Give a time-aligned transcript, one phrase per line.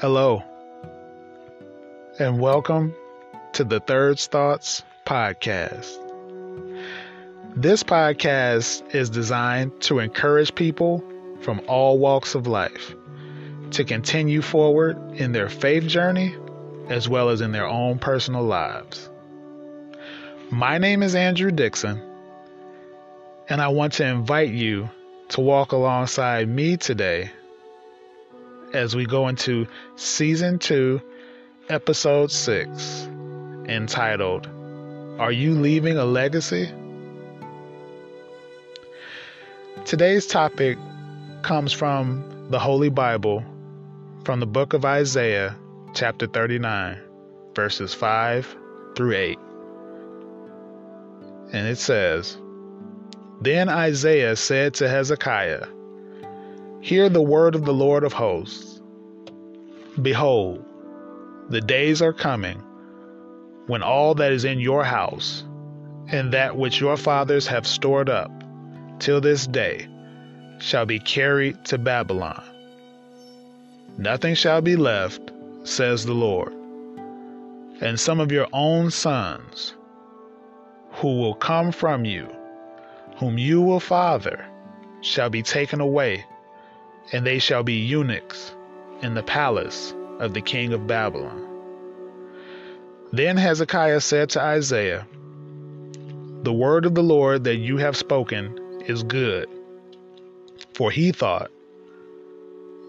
[0.00, 0.44] Hello,
[2.20, 2.94] and welcome
[3.54, 5.92] to the Third Thoughts podcast.
[7.56, 11.02] This podcast is designed to encourage people
[11.40, 12.94] from all walks of life
[13.72, 16.32] to continue forward in their faith journey
[16.88, 19.10] as well as in their own personal lives.
[20.52, 22.00] My name is Andrew Dixon,
[23.48, 24.90] and I want to invite you
[25.30, 27.32] to walk alongside me today
[28.72, 31.00] as we go into season two,
[31.68, 33.06] episode six,
[33.66, 34.48] entitled,
[35.18, 36.70] Are You Leaving a Legacy?
[39.84, 40.78] Today's topic
[41.42, 43.44] comes from the Holy Bible,
[44.24, 45.56] from the book of Isaiah,
[45.94, 47.00] chapter 39,
[47.54, 48.56] verses 5
[48.94, 49.38] through 8.
[51.52, 52.36] And it says,
[53.40, 55.66] Then Isaiah said to Hezekiah,
[56.80, 58.80] Hear the word of the Lord of hosts.
[60.00, 60.64] Behold,
[61.48, 62.62] the days are coming
[63.66, 65.44] when all that is in your house
[66.06, 68.30] and that which your fathers have stored up
[69.00, 69.88] till this day
[70.58, 72.44] shall be carried to Babylon.
[73.98, 75.32] Nothing shall be left,
[75.64, 76.52] says the Lord.
[77.80, 79.74] And some of your own sons,
[80.92, 82.28] who will come from you,
[83.16, 84.46] whom you will father,
[85.00, 86.24] shall be taken away
[87.12, 88.54] and they shall be eunuchs
[89.02, 91.44] in the palace of the king of Babylon.
[93.12, 95.06] Then Hezekiah said to Isaiah,
[96.42, 99.48] The word of the Lord that you have spoken is good.
[100.74, 101.50] For he thought,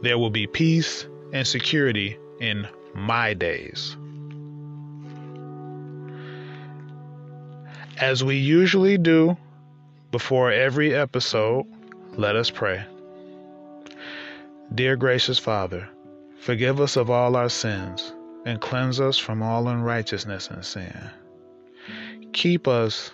[0.02, 3.96] There will be peace and security in my days.
[7.98, 9.38] As we usually do
[10.12, 11.66] before every episode,
[12.16, 12.84] let us pray.
[14.76, 15.90] Dear gracious Father,
[16.42, 18.14] forgive us of all our sins
[18.46, 21.10] and cleanse us from all unrighteousness and sin.
[22.34, 23.12] Keep us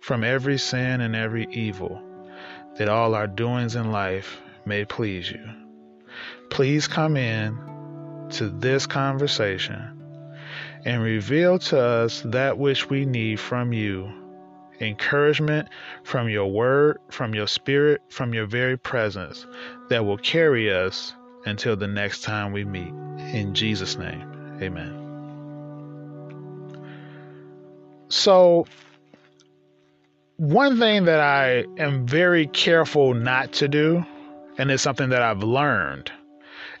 [0.00, 2.02] from every sin and every evil,
[2.76, 5.48] that all our doings in life may please you.
[6.50, 7.56] Please come in
[8.30, 10.02] to this conversation
[10.84, 14.12] and reveal to us that which we need from you
[14.80, 15.68] encouragement
[16.04, 19.46] from your word, from your spirit, from your very presence
[19.88, 21.14] that will carry us
[21.44, 22.92] until the next time we meet.
[23.32, 24.22] In Jesus' name,
[24.60, 25.02] amen.
[28.08, 28.66] So,
[30.36, 34.04] one thing that I am very careful not to do,
[34.58, 36.12] and it's something that I've learned,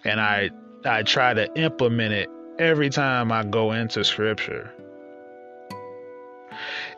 [0.04, 0.50] and I
[0.84, 2.28] I try to implement it
[2.58, 4.72] every time I go into scripture,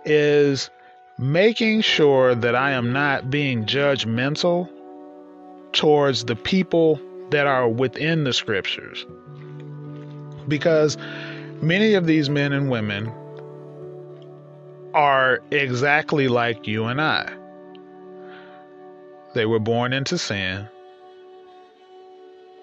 [0.05, 0.71] is
[1.19, 4.69] making sure that I am not being judgmental
[5.73, 9.05] towards the people that are within the scriptures.
[10.47, 10.97] Because
[11.61, 13.13] many of these men and women
[14.95, 17.31] are exactly like you and I.
[19.35, 20.69] They were born into sin.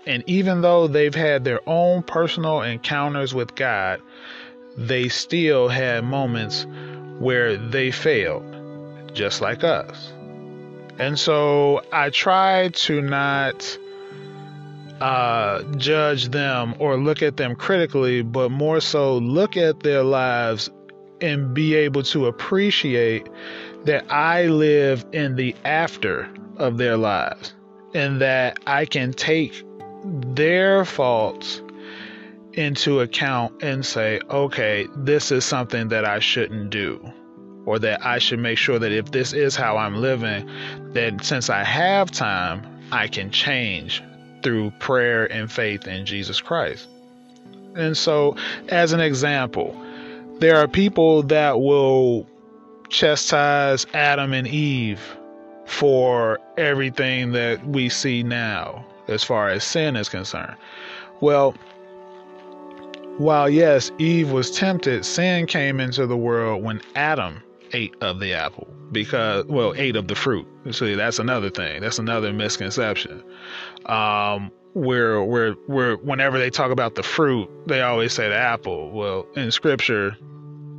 [0.08, 4.02] And even though they've had their own personal encounters with God,
[4.78, 6.66] they still had moments
[7.20, 8.44] where they failed,
[9.14, 10.12] just like us.
[10.98, 13.78] And so I try to not
[15.02, 20.70] uh, judge them or look at them critically, but more so look at their lives
[21.22, 23.28] and be able to appreciate
[23.86, 27.54] that I live in the after of their lives
[27.94, 29.64] and that I can take
[30.04, 31.62] their faults
[32.58, 37.00] into account and say, okay, this is something that I shouldn't do.
[37.66, 40.50] Or that I should make sure that if this is how I'm living,
[40.94, 44.04] that since I have time, I can change
[44.44, 46.88] through prayer and faith in Jesus Christ.
[47.76, 48.38] And so,
[48.70, 49.76] as an example,
[50.40, 52.28] there are people that will
[52.90, 55.02] chastise Adam and Eve
[55.66, 60.56] for everything that we see now as far as sin is concerned.
[61.22, 61.56] Well,
[63.18, 67.42] while yes, Eve was tempted, sin came into the world when Adam
[67.74, 70.48] ate of the apple because well ate of the fruit.
[70.72, 71.82] See that's another thing.
[71.82, 73.24] That's another misconception.
[73.86, 78.92] Um where where where whenever they talk about the fruit they always say the apple.
[78.92, 80.16] Well in scripture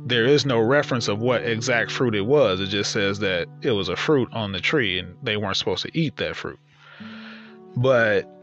[0.05, 2.61] there is no reference of what exact fruit it was.
[2.61, 5.83] It just says that it was a fruit on the tree and they weren't supposed
[5.83, 6.59] to eat that fruit.
[7.75, 8.36] But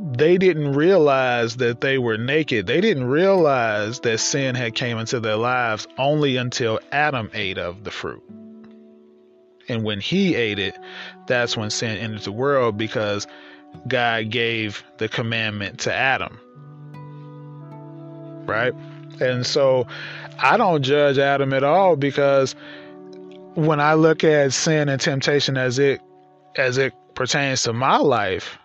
[0.00, 2.66] they didn't realize that they were naked.
[2.66, 7.84] They didn't realize that sin had came into their lives only until Adam ate of
[7.84, 8.22] the fruit.
[9.68, 10.76] And when he ate it,
[11.26, 13.26] that's when sin entered the world because
[13.86, 16.40] God gave the commandment to Adam
[18.50, 18.74] right?
[19.20, 19.86] And so
[20.38, 22.54] I don't judge Adam at all because
[23.54, 26.00] when I look at sin and temptation as it
[26.56, 28.58] as it pertains to my life,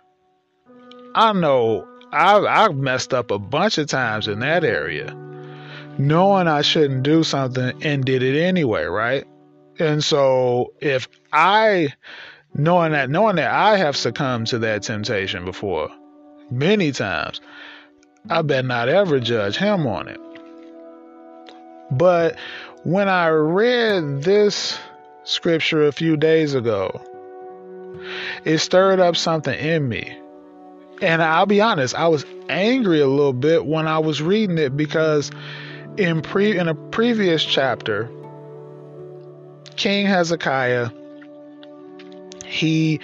[1.16, 5.16] I know I've, I've messed up a bunch of times in that area,
[5.98, 9.26] knowing I shouldn't do something and did it anyway, right?
[9.80, 11.94] And so if I
[12.54, 15.90] knowing that knowing that I have succumbed to that temptation before
[16.52, 17.40] many times,
[18.30, 20.20] I bet not ever judge him on it.
[21.92, 22.38] But
[22.84, 24.78] when I read this
[25.24, 27.02] scripture a few days ago,
[28.44, 30.18] it stirred up something in me.
[31.02, 34.78] And I'll be honest, I was angry a little bit when I was reading it
[34.78, 35.32] because
[35.98, 38.10] in pre in a previous chapter,
[39.76, 40.90] King Hezekiah
[42.46, 43.00] he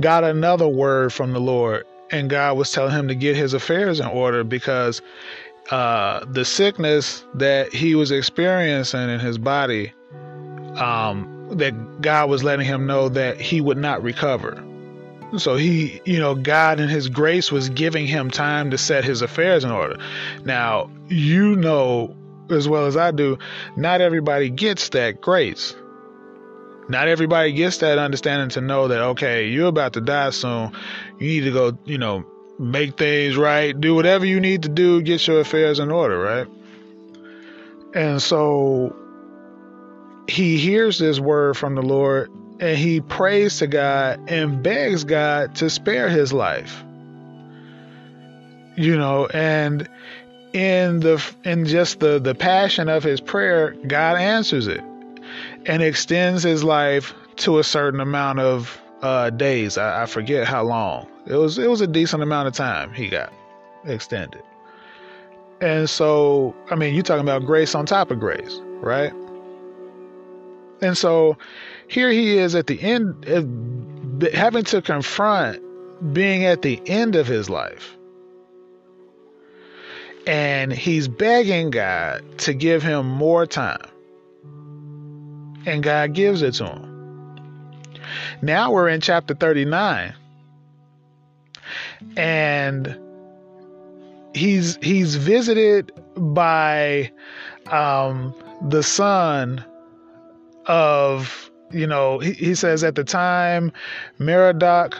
[0.00, 4.00] got another word from the Lord and God was telling him to get his affairs
[4.00, 5.02] in order because
[5.70, 9.92] uh, the sickness that he was experiencing in his body,
[10.76, 14.64] um, that God was letting him know that he would not recover.
[15.36, 19.20] So he, you know, God in his grace was giving him time to set his
[19.20, 19.98] affairs in order.
[20.44, 22.16] Now, you know
[22.50, 23.38] as well as I do,
[23.76, 25.74] not everybody gets that grace.
[26.88, 30.72] Not everybody gets that understanding to know that, okay, you're about to die soon.
[31.18, 32.24] You need to go, you know,
[32.58, 36.46] make things right, do whatever you need to do, get your affairs in order, right?
[37.94, 38.96] And so
[40.26, 45.54] he hears this word from the Lord and he prays to God and begs God
[45.56, 46.82] to spare his life.
[48.76, 49.88] You know, and
[50.52, 54.82] in the in just the the passion of his prayer, God answers it
[55.66, 59.78] and extends his life to a certain amount of uh, days.
[59.78, 61.08] I, I forget how long.
[61.26, 63.32] It was it was a decent amount of time he got
[63.84, 64.42] extended.
[65.60, 69.12] And so, I mean, you're talking about grace on top of grace, right?
[70.80, 71.36] And so
[71.88, 75.62] here he is at the end, of having to confront
[76.12, 77.96] being at the end of his life.
[80.26, 83.88] And he's begging God to give him more time.
[85.66, 87.40] And God gives it to him.
[88.42, 90.14] Now we're in chapter 39
[92.16, 92.98] and
[94.34, 97.10] he's he's visited by
[97.66, 98.34] um,
[98.68, 99.64] the son
[100.66, 103.72] of you know he, he says at the time
[104.18, 104.94] Merodach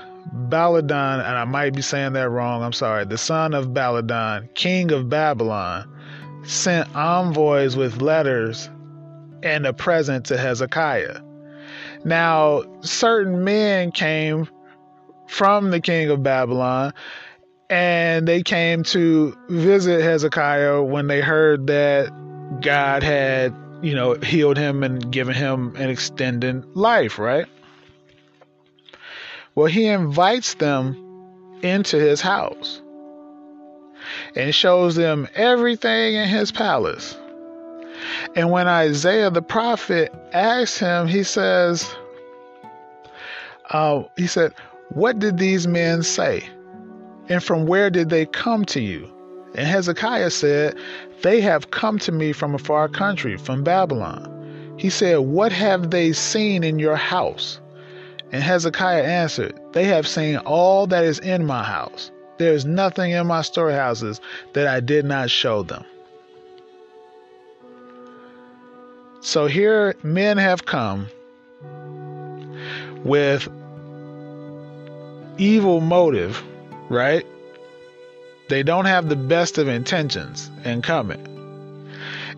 [0.49, 4.93] Baladan and I might be saying that wrong I'm sorry the son of Baladan king
[4.93, 5.89] of Babylon
[6.45, 8.69] sent envoys with letters
[9.43, 11.21] and a present to Hezekiah
[12.05, 14.49] now certain men came
[15.29, 16.93] from the king of Babylon.
[17.71, 22.09] And they came to visit Hezekiah when they heard that
[22.63, 27.47] God had, you know, healed him and given him an extended life, right?
[29.55, 32.81] Well, he invites them into his house
[34.35, 37.17] and shows them everything in his palace.
[38.35, 41.93] And when Isaiah the prophet asks him, he says,
[43.71, 44.55] uh, he said,
[44.91, 46.49] what did these men say?
[47.29, 49.13] And from where did they come to you?
[49.55, 50.77] And Hezekiah said,
[51.23, 54.35] They have come to me from a far country, from Babylon.
[54.79, 57.61] He said, What have they seen in your house?
[58.31, 62.11] And Hezekiah answered, They have seen all that is in my house.
[62.39, 64.21] There is nothing in my storehouses
[64.53, 65.85] that I did not show them.
[69.21, 71.09] So here men have come
[73.05, 73.49] with
[75.39, 76.43] evil motive,
[76.89, 77.27] right?
[78.49, 81.27] They don't have the best of intentions in coming.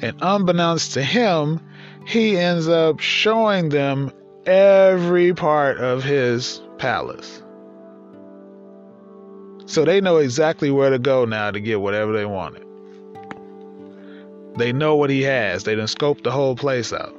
[0.03, 1.61] And unbeknownst to him,
[2.07, 4.13] he ends up showing them
[4.47, 7.43] every part of his palace.
[9.67, 12.65] So they know exactly where to go now to get whatever they wanted.
[14.57, 15.63] They know what he has.
[15.63, 17.15] They done scoped the whole place out.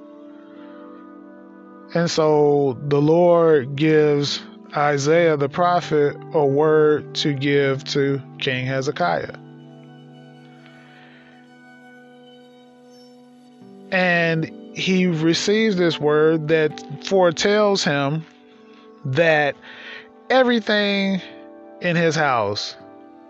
[1.93, 4.41] And so the Lord gives
[4.75, 9.35] Isaiah the prophet a word to give to King Hezekiah.
[13.91, 18.25] And he receives this word that foretells him
[19.03, 19.55] that
[20.29, 21.21] everything
[21.81, 22.77] in his house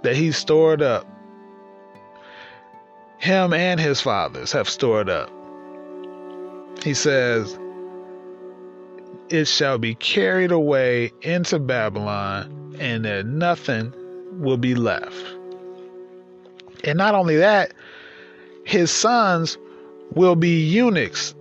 [0.04, 1.08] that he stored up,
[3.18, 5.32] him and his fathers have stored up.
[6.84, 7.58] He says,
[9.32, 13.94] it shall be carried away into Babylon, and that nothing
[14.40, 15.26] will be left.
[16.84, 17.74] And not only that,
[18.66, 19.58] his sons
[20.14, 21.34] will be eunuchs.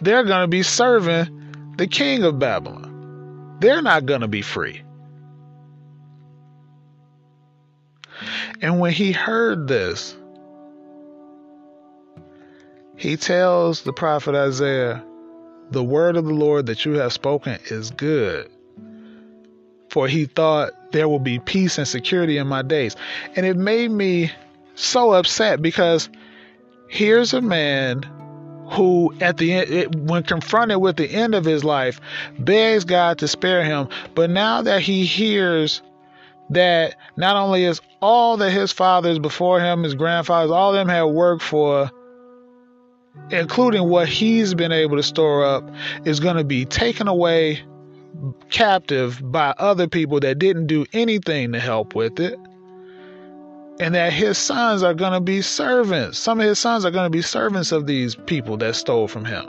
[0.00, 3.56] They're going to be serving the king of Babylon.
[3.60, 4.82] They're not going to be free.
[8.60, 10.16] And when he heard this,
[12.96, 15.04] he tells the prophet Isaiah,
[15.70, 18.50] The word of the Lord that you have spoken is good.
[19.90, 22.96] For he thought there will be peace and security in my days.
[23.36, 24.30] And it made me
[24.74, 26.08] so upset because
[26.88, 28.02] here's a man
[28.70, 32.00] who at the end when confronted with the end of his life
[32.38, 35.80] begs God to spare him but now that he hears
[36.50, 40.88] that not only is all that his fathers before him his grandfathers all of them
[40.88, 41.90] had worked for
[43.30, 45.68] including what he's been able to store up,
[46.04, 47.60] is going to be taken away
[48.50, 52.38] captive by other people that didn't do anything to help with it.
[53.80, 56.18] And that his sons are going to be servants.
[56.18, 59.24] Some of his sons are going to be servants of these people that stole from
[59.24, 59.48] him.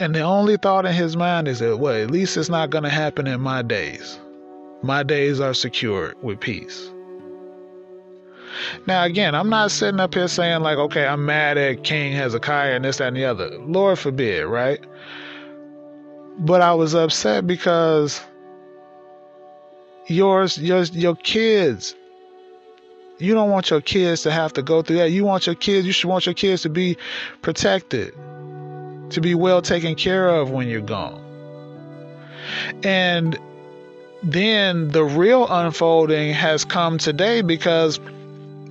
[0.00, 2.84] And the only thought in his mind is that, well, at least it's not going
[2.84, 4.18] to happen in my days.
[4.82, 6.90] My days are secured with peace.
[8.86, 12.74] Now, again, I'm not sitting up here saying, like, okay, I'm mad at King Hezekiah
[12.76, 13.50] and this, that, and the other.
[13.58, 14.80] Lord forbid, right?
[16.38, 18.20] But I was upset because
[20.06, 21.94] yours, yours, your kids,
[23.18, 25.10] you don't want your kids to have to go through that.
[25.10, 26.96] You want your kids, you should want your kids to be
[27.40, 28.14] protected,
[29.10, 31.22] to be well taken care of when you're gone.
[32.82, 33.38] And
[34.22, 38.00] then the real unfolding has come today because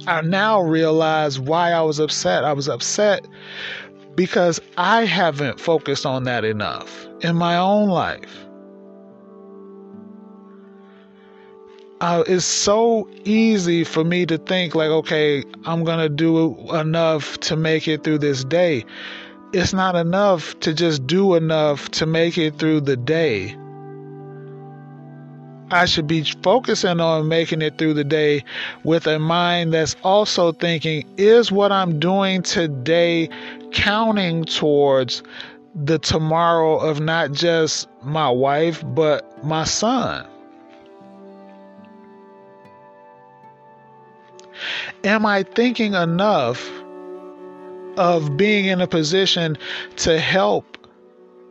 [0.07, 2.43] I now realize why I was upset.
[2.43, 3.27] I was upset
[4.15, 8.45] because I haven't focused on that enough in my own life.
[12.01, 17.55] Uh, it's so easy for me to think like, okay, I'm gonna do enough to
[17.55, 18.83] make it through this day.
[19.53, 23.55] It's not enough to just do enough to make it through the day.
[25.71, 28.43] I should be focusing on making it through the day
[28.83, 33.29] with a mind that's also thinking, is what I'm doing today
[33.71, 35.23] counting towards
[35.73, 40.27] the tomorrow of not just my wife, but my son?
[45.05, 46.69] Am I thinking enough
[47.97, 49.57] of being in a position
[49.97, 50.77] to help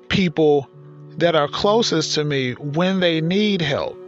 [0.08, 0.68] people
[1.16, 3.99] that are closest to me when they need help?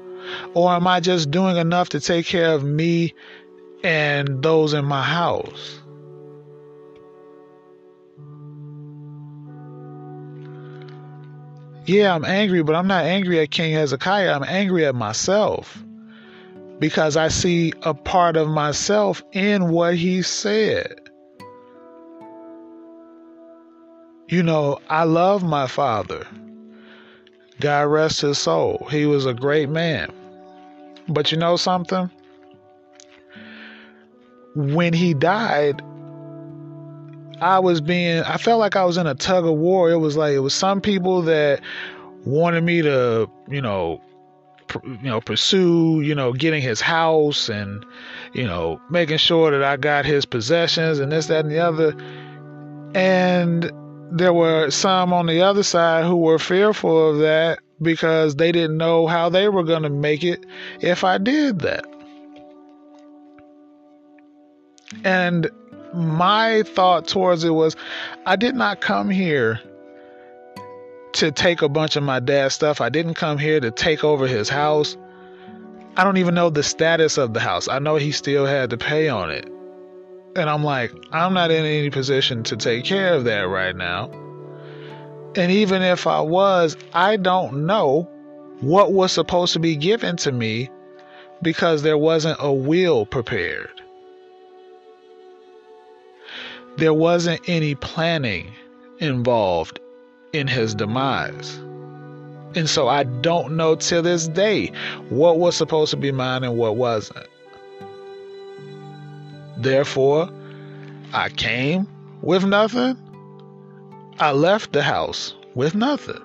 [0.54, 3.14] Or am I just doing enough to take care of me
[3.82, 5.80] and those in my house?
[11.84, 14.32] Yeah, I'm angry, but I'm not angry at King Hezekiah.
[14.32, 15.82] I'm angry at myself
[16.78, 21.00] because I see a part of myself in what he said.
[24.28, 26.26] You know, I love my father.
[27.60, 28.86] God rest his soul.
[28.90, 30.10] He was a great man.
[31.08, 32.10] But you know something?
[34.54, 35.82] When he died,
[37.40, 39.90] I was being, I felt like I was in a tug of war.
[39.90, 41.60] It was like, it was some people that
[42.24, 44.00] wanted me to, you know,
[44.68, 47.84] pr- you know, pursue, you know, getting his house and,
[48.32, 51.94] you know, making sure that I got his possessions and this, that, and the other.
[52.94, 53.72] And
[54.12, 58.76] there were some on the other side who were fearful of that because they didn't
[58.76, 60.44] know how they were going to make it
[60.80, 61.86] if I did that.
[65.04, 65.50] And
[65.94, 67.76] my thought towards it was
[68.24, 69.60] I did not come here
[71.14, 72.80] to take a bunch of my dad's stuff.
[72.80, 74.96] I didn't come here to take over his house.
[75.96, 77.68] I don't even know the status of the house.
[77.68, 79.46] I know he still had to pay on it.
[80.34, 84.10] And I'm like, I'm not in any position to take care of that right now.
[85.34, 88.08] And even if I was, I don't know
[88.60, 90.70] what was supposed to be given to me
[91.40, 93.70] because there wasn't a will prepared.
[96.76, 98.52] There wasn't any planning
[98.98, 99.80] involved
[100.32, 101.58] in his demise.
[102.54, 104.70] And so I don't know to this day
[105.08, 107.26] what was supposed to be mine and what wasn't.
[109.56, 110.30] Therefore,
[111.12, 111.88] I came
[112.20, 112.96] with nothing.
[114.18, 116.20] I left the house with nothing.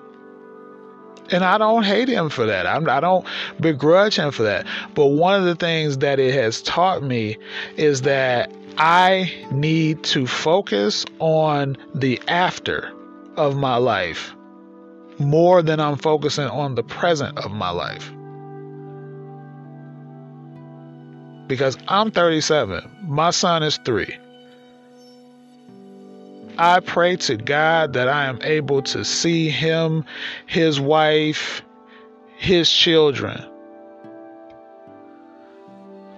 [1.30, 2.66] And I don't hate him for that.
[2.66, 3.26] I'm, I do not
[3.60, 4.66] begrudge him for that.
[4.94, 7.36] But one of the things that it has taught me
[7.76, 12.92] is that I need to focus on the after
[13.36, 14.34] of my life
[15.18, 18.10] more than I'm focusing on the present of my life.
[21.48, 22.88] because I'm 37.
[23.02, 24.16] My son is three.
[26.58, 30.04] I pray to God that I am able to see him,
[30.46, 31.62] his wife,
[32.36, 33.44] his children.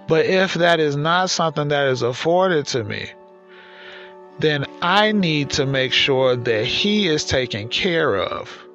[0.07, 3.11] But if that is not something that is afforded to me,
[4.39, 8.65] then I need to make sure that he is taken care of.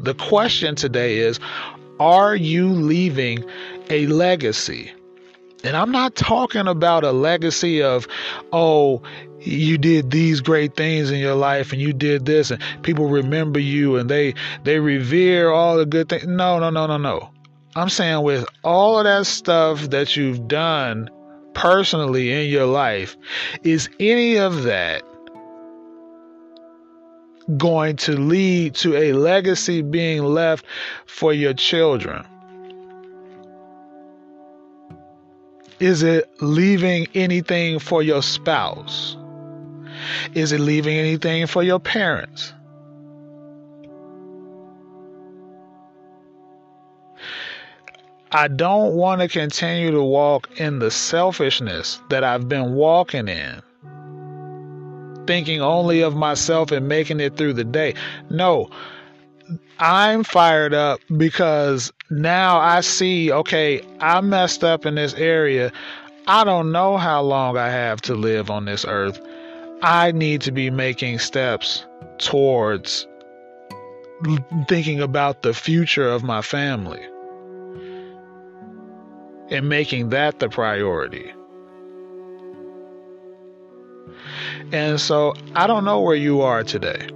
[0.00, 1.38] The question today is
[2.00, 3.44] Are you leaving
[3.90, 4.92] a legacy?
[5.64, 8.06] And I'm not talking about a legacy of,
[8.52, 9.02] oh,
[9.46, 13.60] you did these great things in your life and you did this and people remember
[13.60, 14.34] you and they
[14.64, 16.26] they revere all the good things.
[16.26, 17.30] No, no, no, no, no.
[17.76, 21.10] I'm saying with all of that stuff that you've done
[21.54, 23.16] personally in your life,
[23.62, 25.02] is any of that
[27.56, 30.64] going to lead to a legacy being left
[31.06, 32.26] for your children?
[35.78, 39.16] Is it leaving anything for your spouse?
[40.34, 42.52] Is it leaving anything for your parents?
[48.32, 53.62] I don't want to continue to walk in the selfishness that I've been walking in,
[55.26, 57.94] thinking only of myself and making it through the day.
[58.28, 58.68] No,
[59.78, 65.72] I'm fired up because now I see, okay, I messed up in this area.
[66.26, 69.20] I don't know how long I have to live on this earth.
[69.86, 71.86] I need to be making steps
[72.18, 73.06] towards
[74.66, 77.00] thinking about the future of my family
[79.48, 81.30] and making that the priority.
[84.72, 87.06] And so I don't know where you are today.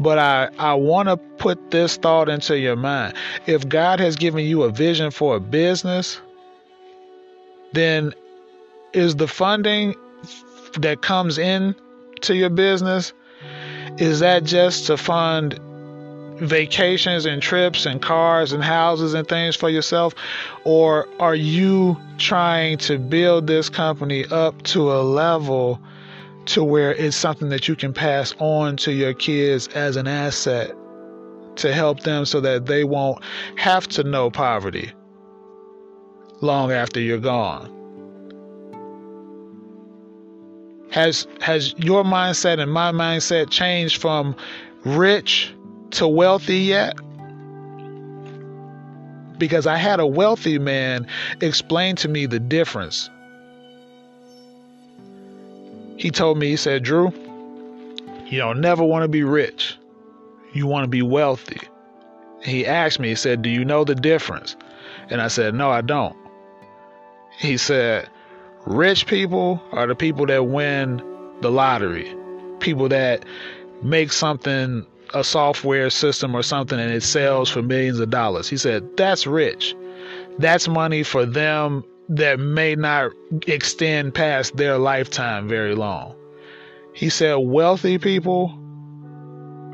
[0.00, 3.14] But I, I want to put this thought into your mind.
[3.46, 6.20] If God has given you a vision for a business,
[7.74, 8.12] then
[8.92, 9.94] is the funding
[10.78, 11.74] that comes in
[12.22, 13.12] to your business
[13.98, 15.58] is that just to fund
[16.40, 20.14] vacations and trips and cars and houses and things for yourself?
[20.64, 25.80] Or are you trying to build this company up to a level
[26.46, 30.72] to where it's something that you can pass on to your kids as an asset
[31.56, 33.22] to help them so that they won't
[33.56, 34.92] have to know poverty
[36.40, 37.77] long after you're gone?
[40.90, 44.34] Has has your mindset and my mindset changed from
[44.84, 45.52] rich
[45.92, 46.96] to wealthy yet?
[49.38, 51.06] Because I had a wealthy man
[51.40, 53.08] explain to me the difference.
[55.96, 57.12] He told me, he said, Drew,
[58.26, 59.76] you don't never want to be rich.
[60.52, 61.60] You want to be wealthy.
[62.42, 64.56] He asked me, he said, Do you know the difference?
[65.10, 66.16] And I said, No, I don't.
[67.38, 68.08] He said,
[68.66, 71.02] Rich people are the people that win
[71.40, 72.14] the lottery,
[72.60, 73.24] people that
[73.82, 78.48] make something a software system or something and it sells for millions of dollars.
[78.48, 79.74] He said, That's rich.
[80.38, 83.12] That's money for them that may not
[83.46, 86.14] extend past their lifetime very long.
[86.92, 88.52] He said, Wealthy people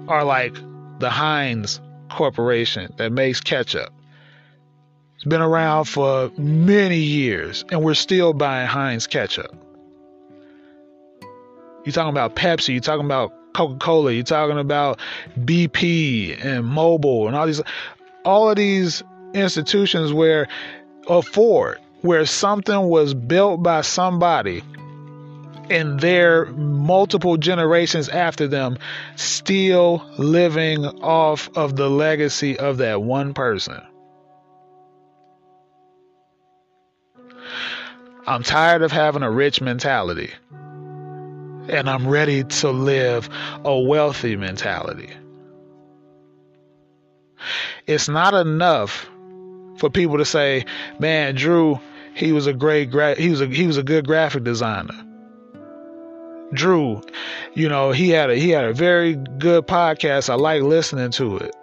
[0.08, 0.54] are like
[0.98, 3.92] the Heinz Corporation that makes ketchup.
[5.14, 9.54] It's been around for many years and we're still buying Heinz ketchup.
[11.84, 14.98] You're talking about Pepsi, you're talking about Coca Cola, you're talking about
[15.38, 17.62] BP and Mobil and all these,
[18.24, 19.02] all of these
[19.34, 20.48] institutions where,
[21.06, 24.62] or Ford, where something was built by somebody
[25.70, 28.76] and their multiple generations after them
[29.16, 33.80] still living off of the legacy of that one person.
[38.26, 40.30] I'm tired of having a rich mentality
[41.68, 43.28] and I'm ready to live
[43.64, 45.10] a wealthy mentality.
[47.86, 49.08] It's not enough
[49.78, 50.64] for people to say,
[50.98, 51.80] "Man, Drew,
[52.14, 54.94] he was a great gra- he was a he was a good graphic designer."
[56.52, 57.02] Drew,
[57.54, 60.30] you know, he had a he had a very good podcast.
[60.30, 61.54] I like listening to it.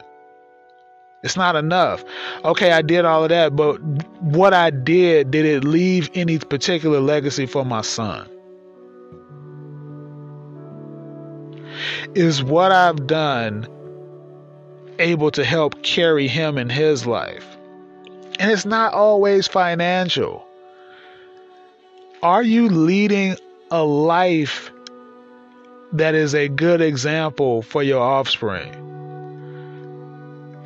[1.23, 2.03] It's not enough.
[2.43, 3.79] Okay, I did all of that, but
[4.21, 8.27] what I did, did it leave any particular legacy for my son?
[12.15, 13.67] is what I've done
[14.99, 17.45] able to help carry him in his life?
[18.39, 20.45] And it's not always financial.
[22.23, 23.37] Are you leading
[23.71, 24.71] a life
[25.93, 28.75] that is a good example for your offspring?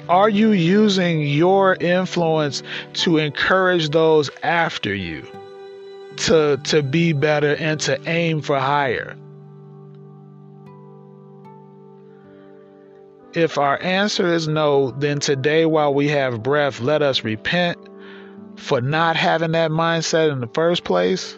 [0.07, 2.61] Are you using your influence
[2.93, 5.27] to encourage those after you
[6.17, 9.15] to to be better and to aim for higher?
[13.33, 17.77] If our answer is no, then today while we have breath, let us repent
[18.55, 21.35] for not having that mindset in the first place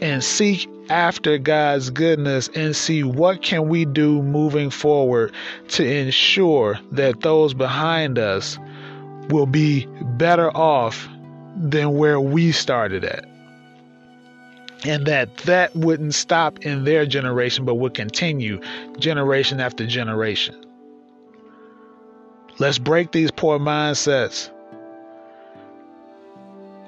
[0.00, 5.32] and seek after God's goodness and see what can we do moving forward
[5.68, 8.58] to ensure that those behind us
[9.28, 11.08] will be better off
[11.56, 13.24] than where we started at.
[14.84, 18.60] And that that wouldn't stop in their generation but would continue
[18.98, 20.54] generation after generation.
[22.58, 24.50] Let's break these poor mindsets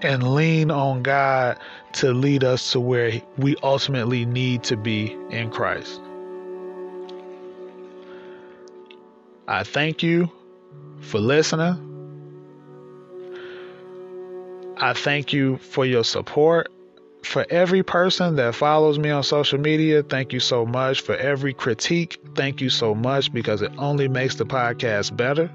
[0.02, 1.58] and lean on God
[1.94, 6.00] to lead us to where we ultimately need to be in Christ.
[9.46, 10.30] I thank you
[11.00, 11.84] for listening.
[14.76, 16.68] I thank you for your support.
[17.24, 21.00] For every person that follows me on social media, thank you so much.
[21.00, 25.50] For every critique, thank you so much because it only makes the podcast better.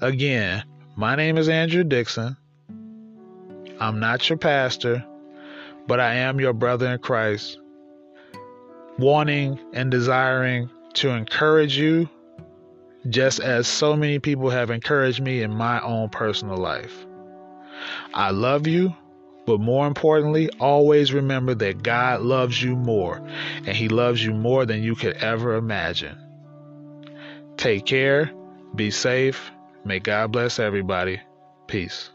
[0.00, 0.62] Again,
[0.94, 2.36] my name is Andrew Dixon.
[3.78, 5.04] I'm not your pastor,
[5.86, 7.58] but I am your brother in Christ,
[8.98, 12.08] wanting and desiring to encourage you
[13.08, 17.06] just as so many people have encouraged me in my own personal life.
[18.14, 18.94] I love you,
[19.44, 24.64] but more importantly, always remember that God loves you more, and He loves you more
[24.66, 26.18] than you could ever imagine.
[27.56, 28.32] Take care,
[28.74, 29.50] be safe,
[29.84, 31.20] may God bless everybody.
[31.66, 32.10] Peace.